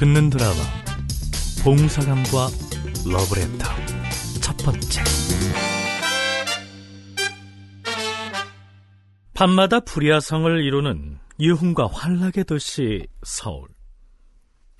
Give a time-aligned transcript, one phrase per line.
[0.00, 0.54] 듣는 드라마
[1.62, 2.48] 봉사감과
[3.06, 3.66] 러브레터.
[4.40, 5.02] 첫 번째.
[9.34, 13.68] 밤마다 불야성을 이루는 유흥과 환락의 도시 서울.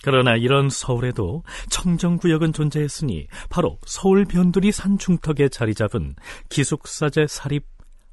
[0.02, 6.16] 그러나 이런 서울에도 청정구역은 존재했으니 바로 서울 변두리 산 중턱에 자리 잡은
[6.48, 7.66] 기숙사제 사립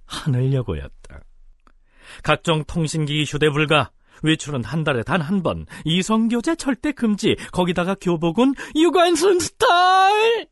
[0.07, 1.21] 하늘여고였다.
[2.23, 3.91] 각종 통신기기 휴대 불가,
[4.23, 10.47] 외출은 한 달에 단 한 번, 이성교제 절대 금지, 거기다가 교복은 유관순 스타일!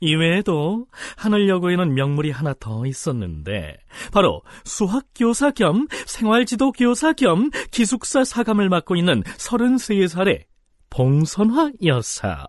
[0.00, 3.78] 이외에도 하늘여고에는 명물이 하나 더 있었는데
[4.12, 10.44] 바로 수학교사 겸 생활지도교사 겸 기숙사 사감을 맡고 있는 33살의
[10.90, 12.46] 봉선화 여사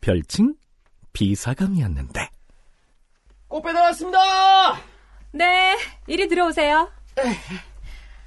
[0.00, 0.54] 별칭
[1.12, 2.28] 비사감이었는데
[3.46, 4.18] 꽃 배달왔습니다!
[5.32, 6.90] 네, 이리 들어오세요.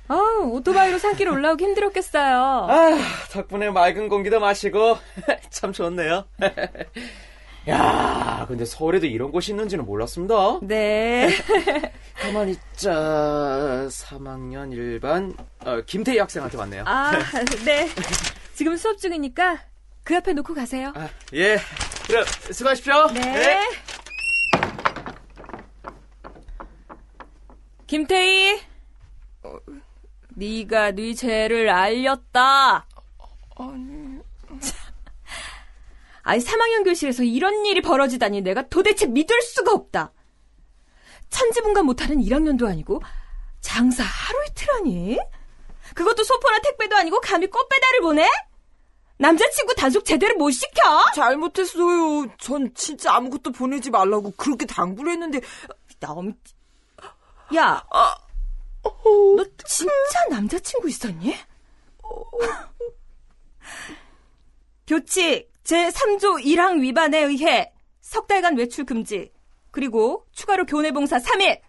[0.07, 2.67] 아, 오토바이로 산길 올라오기 힘들었겠어요.
[2.69, 2.97] 아,
[3.31, 4.97] 덕분에 맑은 공기도 마시고
[5.49, 6.25] 참 좋네요.
[7.69, 10.59] 야, 근데 서울에도 이런 곳이 있는지는 몰랐습니다.
[10.63, 11.29] 네.
[12.19, 13.87] 가만 있자.
[13.89, 15.33] 3학년 1반
[15.65, 16.83] 어, 김태희 학생한테 왔네요.
[16.85, 17.13] 아,
[17.63, 17.87] 네.
[18.53, 19.61] 지금 수업 중이니까
[20.03, 20.91] 그 앞에 놓고 가세요.
[20.95, 21.57] 아, 예.
[22.07, 23.07] 그럼 수고하십시오.
[23.13, 23.61] 네.
[27.87, 28.72] 김태희, 어,
[30.35, 32.87] 네가 네 죄를 알렸다.
[36.23, 40.11] 아니 3학년 교실에서 이런 일이 벌어지다니 내가 도대체 믿을 수가 없다.
[41.29, 43.01] 천지분간 못하는 1학년도 아니고
[43.61, 45.19] 장사 하루 이틀 하니?
[45.95, 48.27] 그것도 소포나 택배도 아니고 감히 꽃배달을 보내?
[49.17, 50.81] 남자친구 단속 제대로 못 시켜?
[51.15, 52.27] 잘못했어요.
[52.39, 55.39] 전 진짜 아무것도 보내지 말라고 그렇게 당부를 했는데
[55.99, 56.33] 나 엄
[57.55, 57.83] 야,
[58.83, 61.35] 너 진짜 남자친구 있었니?
[64.85, 69.31] 교칙 제3조 1항 위반에 의해 석 달간 외출 금지
[69.71, 71.61] 그리고 추가로 교내 봉사 3일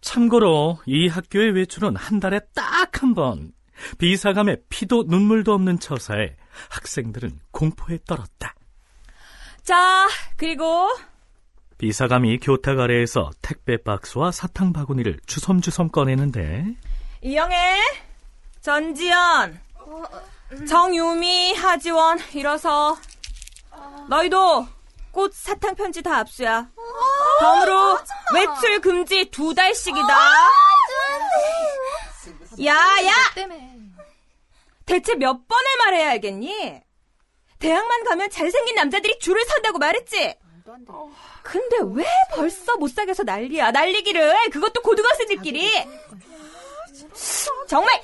[0.00, 3.52] 참고로 이 학교의 외출은 한 달에 딱 한 번.
[3.98, 6.36] 비사감에 피도 눈물도 없는 처사에
[6.68, 8.54] 학생들은 공포에 떨었다.
[9.62, 10.06] 자
[10.36, 10.88] 그리고
[11.80, 16.66] 비사감이 교탁 아래에서 택배 박스와 사탕 바구니를 주섬주섬 꺼내는데.
[17.22, 17.80] 이영애!
[18.60, 19.58] 전지연
[20.68, 22.98] 정유미 하지원 일어서.
[24.10, 24.68] 너희도
[25.10, 26.68] 꽃 사탕 편지 다 압수야.
[27.40, 27.98] 덤으로
[28.34, 30.18] 외출 금지 두 달씩이다.
[32.62, 33.12] 야야!
[34.84, 36.82] 대체 몇 번을 말해야 알겠니?
[37.58, 40.34] 대학만 가면 잘생긴 남자들이 줄을 선다고 말했지?
[41.42, 42.04] 근데 왜
[42.34, 43.70] 벌써 못 사귀어서 난리야?
[43.72, 44.50] 난리기를.
[44.50, 45.70] 그것도 고등학생들끼리.
[47.68, 48.00] 정말!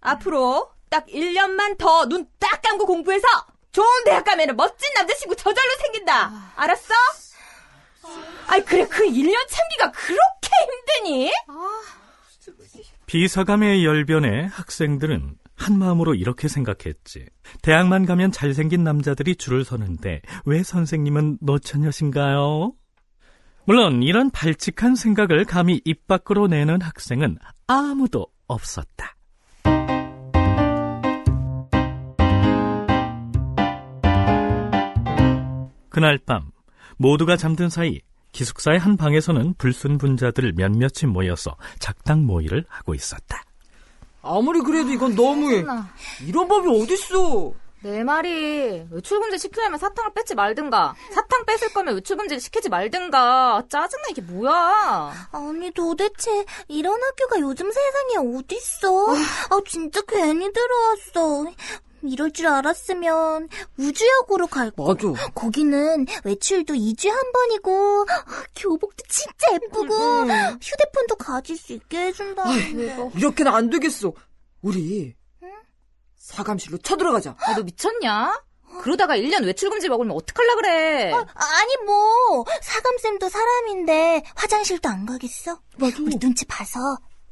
[0.00, 3.26] 앞으로 딱 1년만 더 눈 딱 감고 공부해서
[3.72, 6.52] 좋은 대학 가면 멋진 남자친구 저절로 생긴다.
[6.56, 6.94] 알았어?
[8.46, 8.86] 아이 그래.
[8.86, 10.50] 그 1년 참기가 그렇게
[11.00, 11.32] 힘드니?
[13.06, 17.26] 비사감의 열변에 학생들은 한 마음으로 이렇게 생각했지.
[17.62, 22.72] 대학만 가면 잘생긴 남자들이 줄을 서는데 왜 선생님은 노처녀신가요?
[23.66, 29.16] 물론 이런 발칙한 생각을 감히 입 밖으로 내는 학생은 아무도 없었다.
[35.88, 36.50] 그날 밤
[36.98, 38.00] 모두가 잠든 사이
[38.32, 43.42] 기숙사의 한 방에서는 불순분자들 몇몇이 모여서 작당 모의를 하고 있었다.
[44.24, 45.64] 아무리 그래도 이건 너무해.
[46.26, 47.52] 이런 법이 어딨어.
[47.82, 54.22] 내 말이 외출금지 시키려면 사탕을 뺏지 말든가 사탕 뺏을 거면 외출금지 시키지 말든가 짜증나 이게
[54.22, 59.12] 뭐야 아니 도대체 이런 학교가 요즘 세상에 어딨어?
[59.50, 61.44] 아 진짜 괜히 들어왔어.
[62.08, 63.48] 이럴 줄 알았으면
[63.78, 64.86] 우주여고로 갈 거.
[64.86, 65.30] 맞아.
[65.34, 68.06] 거기는 외출도 2주에 한 번이고
[68.56, 69.94] 교복도 진짜 예쁘고
[70.60, 72.44] 휴대폰도 가질 수 있게 해준다.
[73.16, 74.12] 이렇게는 안 되겠어.
[74.62, 75.14] 우리
[76.16, 77.36] 사감실로 쳐들어가자.
[77.38, 78.42] 아, 너 미쳤냐?
[78.80, 85.60] 그러다가 1년 외출금지 먹으면 어떡할라 그래 아니 뭐 사감쌤도 사람인데 화장실도 안 가겠어?
[85.80, 86.80] 우리 눈치 봐서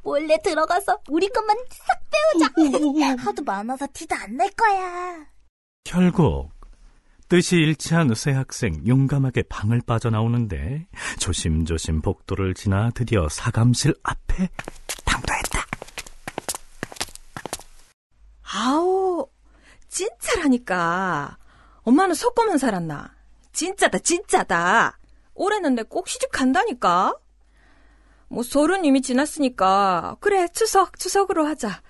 [0.03, 3.17] 몰래 들어가서 우리 것만 싹 빼오자.
[3.25, 5.27] 하도 많아서 티도 안 날 거야.
[5.85, 6.51] 결국
[7.29, 10.87] 뜻이 일치한 새 학생 용감하게 방을 빠져나오는데
[11.19, 14.49] 조심조심 복도를 지나 드디어 사감실 앞에
[15.05, 15.67] 당도했다.
[18.55, 19.27] 아우
[19.89, 21.39] 진짜라니까
[21.83, 23.15] 엄마는 속고만 살았나
[23.53, 24.99] 진짜다 진짜다
[25.35, 27.15] 올해는 내 꼭 시집 간다니까
[28.33, 31.83] 뭐 서른 이미 지났으니까 그래 추석 추석으로 하자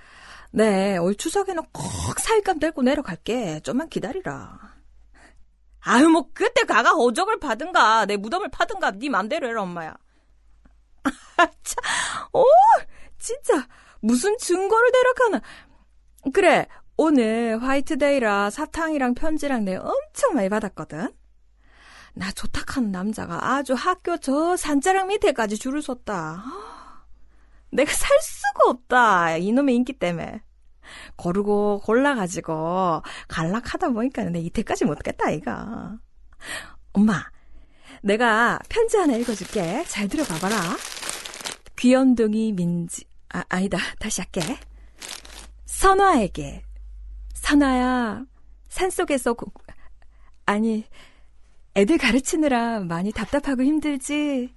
[0.55, 1.83] 네, 올 추석에는 꼭
[2.19, 3.61] 사윗감 데리고 내려갈게.
[3.61, 4.59] 좀만 기다리라.
[5.81, 9.97] 아유, 뭐, 그때 가가 호적을 파든가, 내 무덤을 파든가, 네 맘대로 해라, 엄마야.
[11.65, 12.45] 참, 오,
[13.19, 13.67] 진짜,
[14.01, 15.41] 무슨 증거를 대략하나.
[16.35, 16.69] 그래,
[16.99, 21.09] 오늘 화이트데이라 사탕이랑 편지랑 내 엄청 많이 받았거든.
[22.15, 26.45] 나 좋다하는 남자가 아주 학교 저 산자락 밑에까지 줄을 섰다.
[27.73, 29.37] 내가 살 수가 없다.
[29.39, 30.43] 이놈의 인기 때문에.
[31.17, 35.97] 고르고 골라가지고 갈락하다 보니까 내 이때까지 못겠다 이가.
[36.93, 37.25] 엄마,
[38.03, 39.85] 내가 편지 하나 읽어줄게.
[39.85, 40.57] 잘 들어봐봐라.
[41.79, 43.79] 귀염둥이 민지, 아, 아니다.
[43.99, 44.41] 다시 할게.
[45.65, 46.63] 선화에게.
[47.35, 48.25] 선화야,
[48.69, 49.53] 산속에서, 고,
[50.47, 50.87] 아니,
[51.75, 54.55] 애들 가르치느라 많이 답답하고 힘들지?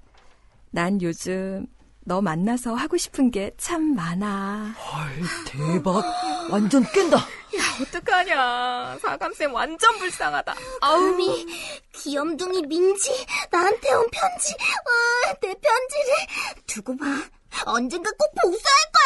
[0.72, 1.66] 난 요즘
[2.08, 4.76] 너 만나서 하고 싶은 게 참 많아.
[4.78, 6.04] 헐, 대박.
[6.52, 7.18] 완전 깬다.
[7.18, 7.24] 야,
[7.82, 8.98] 어떡하냐.
[9.02, 10.54] 사감쌤 완전 불쌍하다.
[10.82, 11.48] 어미,
[11.94, 13.10] 귀염둥이 민지,
[13.50, 17.06] 나한테 온 편지, 와, 내 편지를 두고 봐.
[17.66, 19.06] 언젠가 꼭 복수할 거야.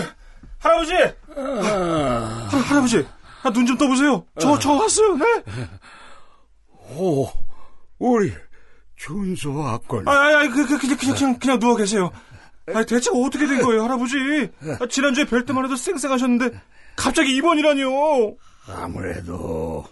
[0.00, 0.14] 아,
[0.58, 0.92] 할아버지!
[2.88, 3.06] 아, 할, 할아버지!
[3.42, 4.24] 아, 눈 좀 떠보세요.
[4.40, 5.24] 저, 저 왔어요, 네?
[6.96, 7.28] 오,
[7.98, 8.32] 우리
[8.96, 10.08] 준수 왔군.
[10.08, 12.10] 아, 아, 아, 그, 그, 그냥, 그냥, 그냥, 그냥 누워 계세요.
[12.74, 14.16] 아, 대체 어떻게 된 거예요, 할아버지?
[14.80, 16.60] 아, 지난주에 뵐 때만 해도 쌩쌩하셨는데,
[16.96, 18.36] 갑자기 입원이라니요.
[18.68, 19.84] 아무래도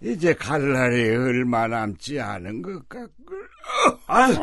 [0.00, 3.38] 이제 갈 날이 얼마 남지 않은 것 같군.
[4.06, 4.34] 아이,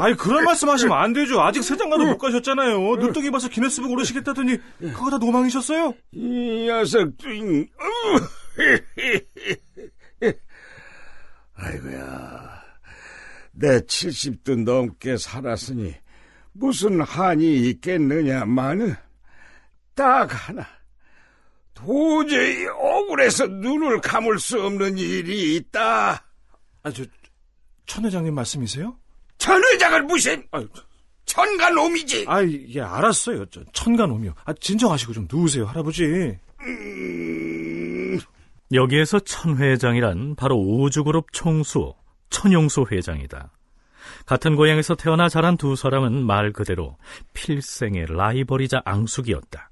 [0.00, 1.40] 아이, 그런 말씀 하시면 안 되죠.
[1.42, 2.78] 아직 세장가도 못 가셨잖아요.
[2.96, 5.94] 눈덩이 봐서 기네스북 오르시겠다더니, 그거 다 노망이셨어요?
[6.12, 7.68] 이 녀석들,
[11.54, 12.62] 아이고야,
[13.52, 15.94] 내 70도 넘게 살았으니
[16.52, 18.94] 무슨 한이 있겠느냐마는
[19.94, 20.66] 딱 하나.
[21.74, 26.24] 도저히 억울해서 눈을 감을 수 없는 일이 있다.
[26.82, 27.04] 아, 저,
[27.86, 28.96] 천 회장님 말씀이세요?
[29.44, 30.42] 천 회장을 무슨
[31.26, 32.24] 천간놈이지.
[32.28, 33.44] 아, 예, 알았어요.
[33.50, 34.32] 저, 천간오미요.
[34.42, 36.38] 아, 진정하시고 좀 누우세요, 할아버지.
[36.62, 38.18] 음,
[38.72, 41.92] 여기에서 천 회장이란 바로 우주그룹 총수
[42.30, 43.52] 천용수 회장이다.
[44.24, 46.96] 같은 고향에서 태어나 자란 두 사람은 말 그대로
[47.34, 49.70] 필생의 라이벌이자 앙숙이었다.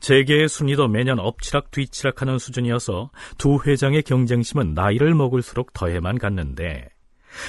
[0.00, 6.88] 재계의 순위도 매년 엎치락 뒤치락하는 수준이어서 두 회장의 경쟁심은 나이를 먹을수록 더해만 갔는데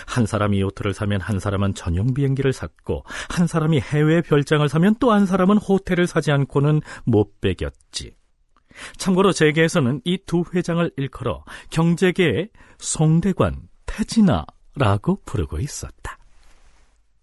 [0.05, 5.11] 한 사람이 요트를 사면 한 사람은 전용 비행기를 샀고 한 사람이 해외 별장을 사면 또
[5.11, 8.15] 한 사람은 호텔을 사지 않고는 못 베겼지.
[8.97, 16.17] 참고로 재계에서는 이 두 회장을 일컬어 경제계의 송대관, 태진아라고 부르고 있었다.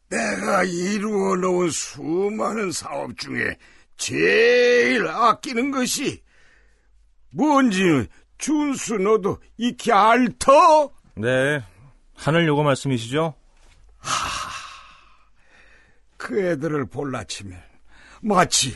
[0.09, 3.57] 내가 이루어 놓은 수많은 사업 중에
[3.97, 6.23] 제일 아끼는 것이
[7.31, 8.07] 뭔지는
[8.39, 10.91] 준수 너도 익히 알터?
[11.17, 11.63] 네.
[12.15, 13.35] 하늘 요거 말씀이시죠?
[16.17, 17.61] 그 애들을 볼라치면
[18.23, 18.75] 마치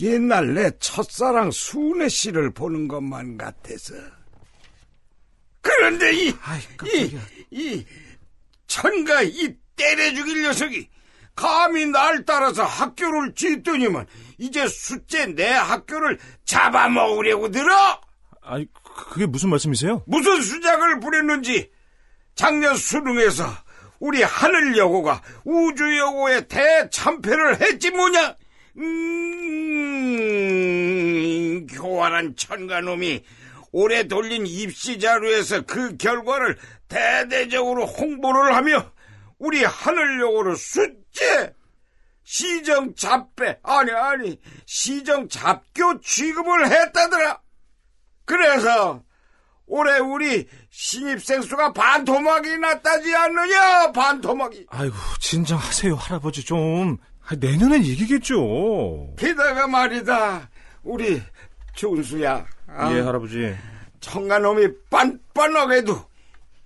[0.00, 3.94] 옛날 내 첫사랑 순애 씨를 보는 것만 같아서.
[5.60, 7.18] 그런데 이, 이,
[7.50, 7.86] 이,
[8.66, 10.88] 천가 이 때려 죽일 녀석이
[11.34, 14.06] 감히 날 따라서 학교를 짓더니만
[14.38, 18.00] 이제 숫째 내 학교를 잡아먹으려고 들어?
[18.42, 20.02] 아니, 그게 무슨 말씀이세요?
[20.06, 21.70] 무슨 수작을 부렸는지
[22.34, 23.44] 작년 수능에서
[23.98, 28.36] 우리 하늘여고가 우주여고에 대참패를 했지 뭐냐?
[28.78, 30.06] 음,
[31.68, 33.22] 교활한 천가놈이
[33.70, 36.58] 올해 돌린 입시 자료에서 그 결과를
[36.88, 38.92] 대대적으로 홍보를 하며
[39.38, 41.54] 우리 하늘여고를 숫제
[42.24, 47.40] 시정 잡배 아니 아니 시정 잡교 취급을 했다더라.
[48.24, 49.02] 그래서
[49.66, 56.96] 올해 우리 신입생 수가 반토막이 났다지 않느냐 반토막이 아이고, 진정하세요, 할아버지 좀.
[57.26, 59.14] 아, 내년엔 이기겠죠.
[59.18, 60.50] 게다가 말이다
[60.82, 61.22] 우리
[61.74, 63.54] 준수야 아, 예, 할아버지.
[64.00, 66.04] 청가놈이 빤빤하게도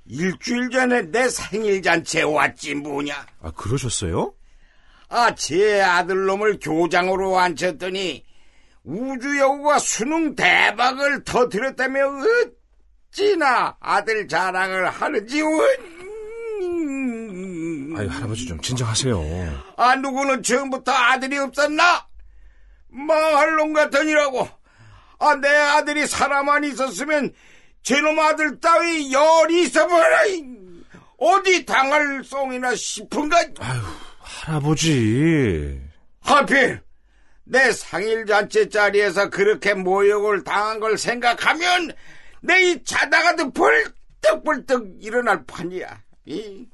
[0.06, 4.32] 일주일 전에 내 생일 잔치에 왔지 뭐냐 아, 그러셨어요?
[5.08, 8.24] 아 제 아들놈을 교장으로 앉혔더니
[8.84, 12.00] 우주여고가 수능 대박을 터뜨렸다며
[13.16, 15.40] 어찌나 아들 자랑을 하는지
[16.60, 17.94] 음.
[17.96, 19.64] 아유, 할아버지 좀 진정하세요.
[19.78, 22.06] 아 누구는 처음부터 아들이 없었나?
[22.88, 24.46] 망할 놈 같으니라고.
[25.18, 27.32] 아 내 아들이 사람만 있었으면
[27.82, 30.04] 저놈 아들 따위 열이 있어버려.
[31.18, 33.38] 어디 당할 송이나 싶은가?
[33.60, 33.80] 아유,
[34.18, 35.80] 할아버지.
[36.20, 36.82] 하필
[37.44, 41.92] 내 상일잔치 자리에서 그렇게 모욕을 당한 걸 생각하면
[42.46, 46.02] 내 이 자다가도 벌떡벌떡 일어날 판이야.
[46.26, 46.68] 이,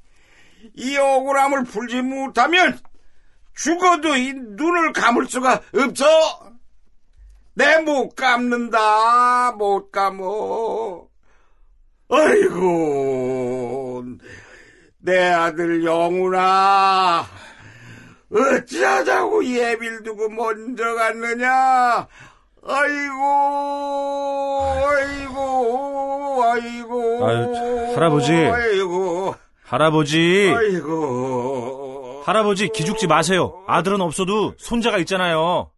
[0.74, 2.78] 이 억울함을 풀지 못하면
[3.54, 6.52] 죽어도 이 눈을 감을 수가 없어.
[7.54, 11.06] 내 못 감는다, 못 감어.
[12.08, 14.04] 아이고,
[14.98, 17.26] 내 아들 영훈아.
[18.30, 22.08] 어찌하자고 예비를 두고 먼저 갔느냐?
[22.64, 23.24] 아이고,
[24.86, 27.26] 아이고, 아이고.
[27.26, 28.32] 아유, 할아버지.
[28.32, 30.52] 아이고, 할아버지.
[30.56, 32.22] 아이고.
[32.24, 33.64] 할아버지 기죽지 마세요.
[33.66, 35.70] 아들은 없어도 손자가 있잖아요.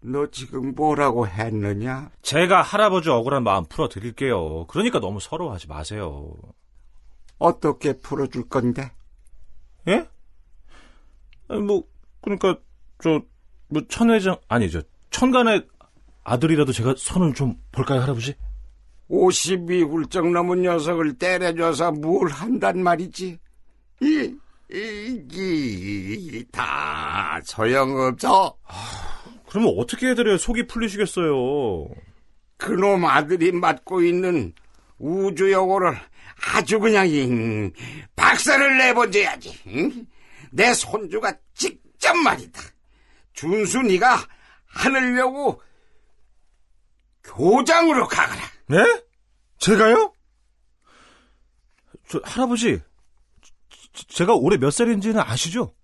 [0.00, 2.10] 너 지금 뭐라고 했느냐?
[2.22, 4.66] 제가 할아버지 억울한 마음 풀어드릴게요.
[4.66, 6.34] 그러니까 너무 서러워하지 마세요.
[7.38, 8.92] 어떻게 풀어줄 건데?
[9.88, 10.06] 예?
[11.48, 11.84] 아니, 뭐,
[12.20, 12.56] 그러니까,
[13.02, 13.20] 저,
[13.68, 14.82] 뭐, 천 회장, 아니, 저,
[15.22, 15.64] 천간의
[16.24, 18.34] 아들이라도 제가 손을 좀 볼까요, 할아버지?
[19.08, 23.38] 50이 훌쩍 넘은 녀석을 때려줘서 뭘 한단 말이지?
[24.00, 24.34] 이,
[24.72, 28.56] 이, 이, 다 소용없어.
[29.48, 31.88] 그러면 어떻게 해드려야 속이 풀리시겠어요?
[32.56, 34.52] 그놈 아들이 맡고 있는
[34.98, 35.96] 우주여고를
[36.52, 37.72] 아주 그냥 잉,
[38.16, 39.60] 박살을 내본져야지.
[39.68, 40.06] 응?
[40.50, 42.60] 내 손주가 직접 말이다.
[43.34, 44.18] 준수 네가
[44.72, 45.60] 하늘여고
[47.22, 48.40] 교장으로 가거라.
[48.66, 49.02] 네?
[49.58, 50.12] 제가요?
[52.08, 52.80] 저, 할아버지,
[53.92, 55.74] 저- 제가 올해 몇 살인지는 아시죠?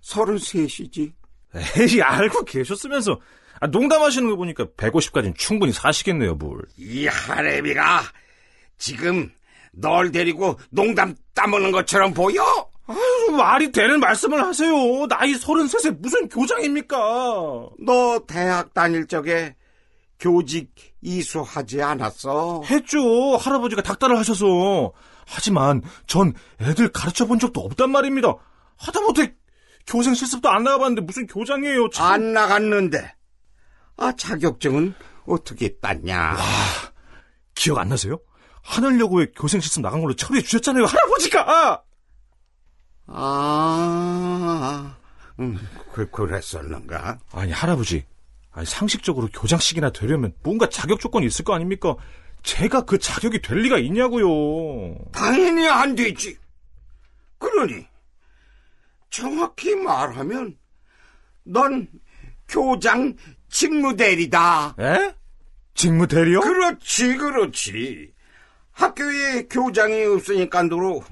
[0.00, 1.12] 서른셋이지.
[1.54, 3.20] 에이, 알고 계셨으면서.
[3.60, 6.62] 아, 농담하시는 거 보니까 150까지는 충분히 사시겠네요, 뭘.
[6.76, 8.02] 이 하레비가
[8.76, 9.30] 지금
[9.72, 12.42] 널 데리고 농담 따먹는 것처럼 보여?
[12.92, 15.06] 아유, 말이 되는 말씀을 하세요.
[15.08, 16.96] 나이 33에 무슨 교장입니까?
[16.96, 19.56] 너 대학 다닐 적에
[20.18, 20.70] 교직
[21.00, 22.62] 이수하지 않았어?
[22.64, 23.36] 했죠.
[23.36, 24.92] 할아버지가 닥달을 하셔서.
[25.26, 28.34] 하지만 전 애들 가르쳐 본 적도 없단 말입니다.
[28.76, 29.34] 하다못해
[29.86, 31.90] 교생 실습도 안 나가봤는데 무슨 교장이에요.
[31.90, 32.06] 참.
[32.12, 33.14] 안 나갔는데.
[33.96, 34.94] 아, 자격증은
[35.26, 36.36] 어떻게 땄냐?
[37.54, 38.18] 기억 안 나세요?
[38.62, 40.84] 하늘여고에 교생 실습 나간 걸로 처리해 주셨잖아요.
[40.84, 41.82] 할아버지가!
[43.14, 44.96] 아,
[45.40, 45.58] 음,
[45.92, 47.18] 그, 그랬었는가?
[47.32, 48.04] 아니, 할아버지.
[48.52, 51.96] 아니, 상식적으로 교장식이나 되려면 뭔가 자격 조건이 있을 거 아닙니까?
[52.42, 54.96] 제가 그 자격이 될 리가 있냐고요.
[55.12, 56.36] 당연히 안 되지.
[57.38, 57.86] 그러니,
[59.10, 60.56] 정확히 말하면,
[61.44, 61.88] 넌
[62.48, 63.16] 교장
[63.48, 64.76] 직무대리다.
[64.78, 65.14] 에?
[65.74, 66.40] 직무 대리요?
[66.40, 68.12] 그렇지, 그렇지.
[68.72, 71.04] 학교에 교장이 없으니까도로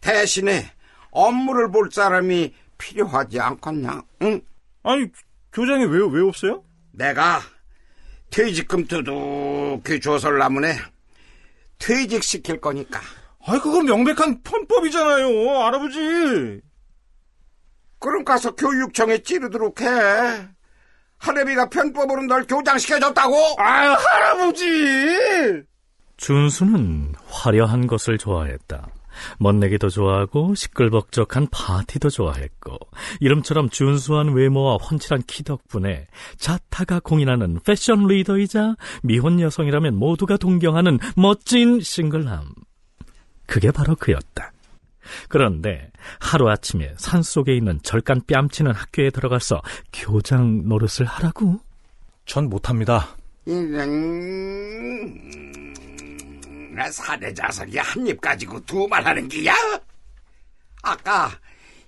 [0.00, 0.70] 대신에
[1.10, 4.02] 업무를 볼 사람이 필요하지 않겠냐?
[4.22, 4.40] 응?
[4.82, 5.06] 아니,
[5.52, 6.64] 교장이 왜, 왜 없어요?
[6.92, 7.40] 내가
[8.30, 10.00] 퇴직금 두둑히
[10.38, 10.76] 나문에
[11.78, 13.00] 퇴직시킬 거니까.
[13.46, 16.60] 아이, 그건 명백한 편법이잖아요, 할아버지.
[17.98, 19.86] 그럼 가서 교육청에 찌르도록 해.
[21.18, 23.56] 하레비가 편법으로 널 교장시켜줬다고?
[23.58, 25.62] 아유, 할아버지!
[26.16, 28.88] 준수는 화려한 것을 좋아했다.
[29.38, 32.78] 멋내기도 좋아하고 시끌벅적한 파티도 좋아했고
[33.20, 41.80] 이름처럼 준수한 외모와 훤칠한 키 덕분에 자타가 공인하는 패션 리더이자 미혼 여성이라면 모두가 동경하는 멋진
[41.80, 42.52] 싱글남.
[43.46, 44.52] 그게 바로 그였다.
[45.28, 45.90] 그런데
[46.20, 49.60] 하루아침에 산속에 있는 절간 뺨치는 학교에 들어가서
[49.92, 51.60] 교장 노릇을 하라고?
[52.26, 53.16] 전 못합니다.
[56.70, 59.54] 음, 사내 자석이 한 입 가지고 두 말 하는 기야?
[60.82, 61.30] 아까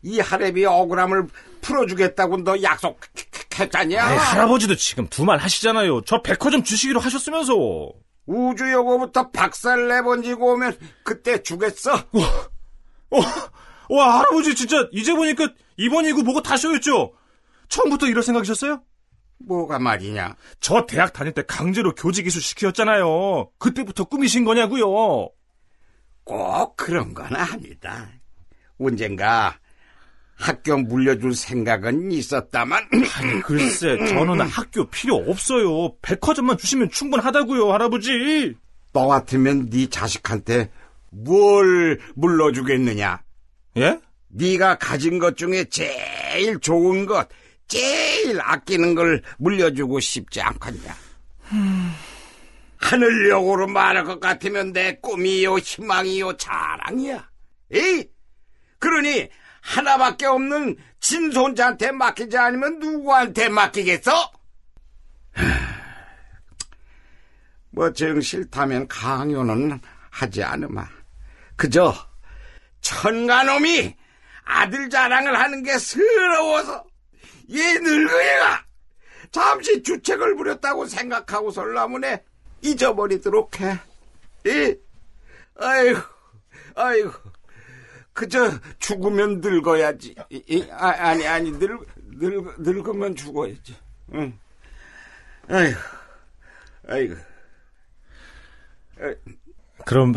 [0.03, 1.29] 이 하레비 억울함을
[1.61, 4.03] 풀어주겠다고 너 약속했잖냐?
[4.05, 6.03] 할아버지도 지금 두 말 하시잖아요.
[6.03, 7.55] 저 백화점 주시기로 하셨으면서.
[8.27, 11.95] 우주여고부터 박살 내번지고 오면 그때 주겠어?
[11.95, 13.21] 어,
[13.89, 17.13] 와, 할아버지 진짜 이제 보니까 이번이고 뭐고 다 쇼였죠?
[17.69, 18.83] 처음부터 이럴 생각이셨어요?
[19.47, 20.37] 뭐가 말이냐?
[20.61, 23.51] 저 대학 다닐 때 강제로 교직 이수 시키셨잖아요.
[23.59, 25.29] 그때부터 꾸미신 거냐고요.
[26.25, 28.09] 꼭 그런 건 아니다.
[28.79, 29.57] 언젠가
[30.37, 32.83] 학교 물려줄 생각은 있었다만
[33.17, 35.95] 아니, 글쎄, 저는 학교 필요 없어요.
[36.03, 38.57] 백화점만 주시면 충분하다고요, 할아버지.
[38.93, 40.71] 너 같으면 네 자식한테
[41.11, 43.23] 뭘 물려주겠느냐?
[43.79, 44.01] 예?
[44.29, 47.29] 네가 가진 것 중에 제일 좋은 것,
[47.69, 50.95] 제일 아끼는 걸 물려주고 싶지 않겠냐?
[52.79, 57.31] 하늘여고로 말할 것 같으면 내 꿈이요, 희망이요, 자랑이야.
[57.73, 58.09] 에이,
[58.79, 59.29] 그러니
[59.61, 64.33] 하나밖에 없는 친손자한테 맡기지 않으면 누구한테 맡기겠어?
[67.71, 70.87] 뭐정 싫다면 강요는 하지 않으마.
[71.57, 71.95] 그저
[72.81, 73.97] 천가놈이
[74.45, 76.85] 아들 자랑을 하는 게 서러워서
[77.51, 78.65] 얘 늙은이가
[79.31, 82.23] 잠시 주책을 부렸다고 생각하고 설라문에
[82.63, 83.79] 잊어버리도록 해.
[84.47, 84.77] 이,
[85.57, 86.01] 아이고,
[86.75, 87.11] 아이고.
[88.13, 90.15] 그저 죽으면 늙어야지.
[90.31, 93.75] 이, 이, 아, 아니, 아니, 늙, 늙, 늙으면 죽어야지.
[94.15, 94.39] 응.
[95.49, 95.79] 아이고,
[96.89, 97.17] 아이고.
[99.87, 100.15] 그럼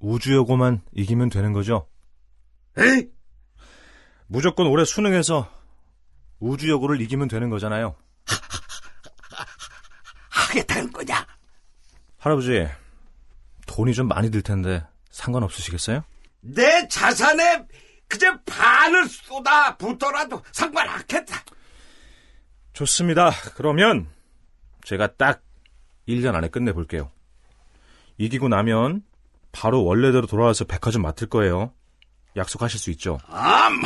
[0.00, 1.86] 우주여고만 이기면 되는 거죠?
[2.76, 3.08] 에이?
[4.26, 5.48] 무조건 올해 수능에서
[6.40, 7.96] 우주여고를 이기면 되는 거잖아요.
[10.30, 11.26] 하겠다는 거냐?
[12.18, 12.68] 할아버지,
[13.66, 16.04] 돈이 좀 많이 들 텐데 상관없으시겠어요?
[16.40, 17.66] 내 자산에
[18.08, 21.42] 그저 반을 쏟아 붓더라도 상관없겠다.
[22.72, 23.30] 좋습니다.
[23.56, 24.08] 그러면
[24.84, 25.42] 제가 딱
[26.08, 27.10] 1년 안에 끝내볼게요.
[28.18, 29.02] 이기고 나면
[29.52, 31.72] 바로 원래대로 돌아와서 백화점 맡을 거예요.
[32.36, 33.18] 약속하실 수 있죠?
[33.28, 33.80] 암,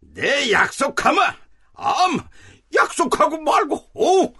[0.00, 1.36] 내 약속하마.
[1.74, 2.20] 암,
[2.74, 3.90] 약속하고 말고.
[3.94, 4.34] 오,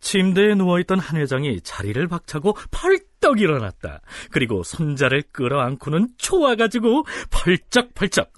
[0.00, 4.00] 침대에 누워있던 한 회장이 자리를 박차고 펄떡 일어났다.
[4.30, 8.32] 그리고 손자를 끌어안고는 좋아가지고 펄쩍펄쩍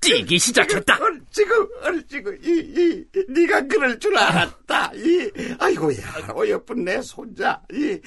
[0.00, 0.98] 뛰기 시작했다.
[0.98, 4.92] 얼지구, 얼지구, 이, 이, 네가 그럴 줄 알았다.
[4.94, 5.96] 이, 아이고야,
[6.34, 7.60] 어여쁜 내 손자.
[7.72, 8.00] 이,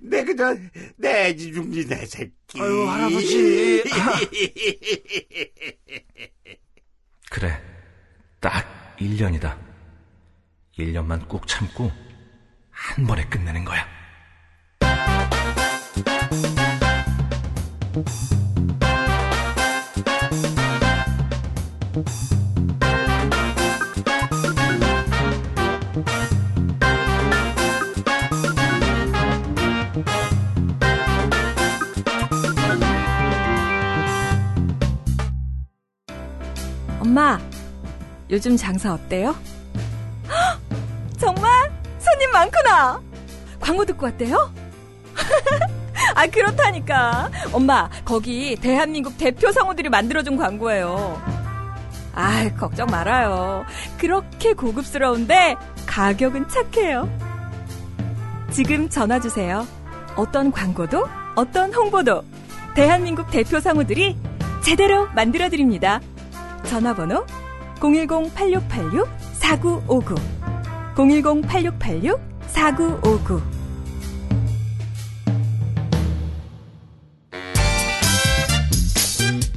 [0.00, 0.54] 내 그저
[0.96, 2.60] 내 지중지 내 새끼.
[2.60, 3.82] 아유, 할아버지.
[7.30, 7.60] 그래.
[8.40, 9.56] 딱 1년이다.
[10.78, 11.90] 1년만 꼭 참고
[12.70, 13.86] 한 번에 끝내는 거야.
[37.00, 37.40] 엄마,
[38.30, 39.34] 요즘 장사 어때요?
[40.28, 40.60] 헉,
[41.18, 41.50] 정말?
[41.98, 43.00] 손님 많구나.
[43.58, 44.52] 광고 듣고 왔대요?
[46.14, 47.30] 아, 그렇다니까.
[47.52, 51.39] 엄마, 거기 대한민국 대표 성우들이 만들어준 광고예요.
[52.20, 53.64] 아, 걱정 말아요.
[53.96, 55.56] 그렇게 고급스러운데
[55.86, 57.08] 가격은 착해요.
[58.50, 59.66] 지금 전화 주세요.
[60.16, 62.22] 어떤 광고도, 어떤 홍보도
[62.74, 64.18] 대한민국 대표 성우들이
[64.62, 66.02] 제대로 만들어 드립니다.
[66.64, 67.24] 전화번호
[67.76, 70.14] 010-8686-4959
[70.94, 73.59] 010-8686-4959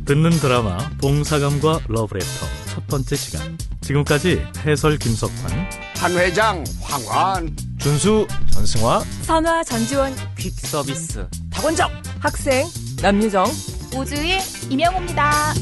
[0.06, 3.58] 듣는 드라마 봉사감과 러브레터 첫 번째 시간.
[3.82, 7.56] 지금까지 해설 김석환, 한 회장 황환.
[7.80, 11.28] 준수, 전승화, 선화 전지원 퀵 서비스.
[12.20, 12.68] 학생
[13.02, 13.46] 남유정
[13.96, 14.40] 우주의
[14.70, 15.54] 이명호입니다.